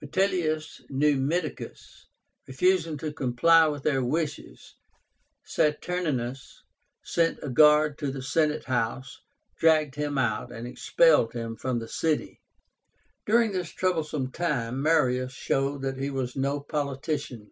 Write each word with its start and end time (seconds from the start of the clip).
Metellus 0.00 0.80
Numidicus 0.88 2.06
refusing 2.46 2.96
to 2.98 3.12
comply 3.12 3.66
with 3.66 3.82
their 3.82 4.04
wishes, 4.04 4.76
Saturnínus 5.44 6.60
sent 7.02 7.40
a 7.42 7.50
guard 7.50 7.98
to 7.98 8.12
the 8.12 8.22
Senate 8.22 8.62
House, 8.66 9.18
dragged 9.58 9.96
him 9.96 10.16
out, 10.16 10.52
and 10.52 10.64
expelled 10.64 11.32
him 11.32 11.56
from 11.56 11.80
the 11.80 11.88
city. 11.88 12.40
During 13.26 13.50
this 13.50 13.70
troublesome 13.72 14.30
time, 14.30 14.80
Marius 14.80 15.32
showed 15.32 15.82
that 15.82 15.98
he 15.98 16.10
was 16.10 16.36
no 16.36 16.60
politician. 16.60 17.50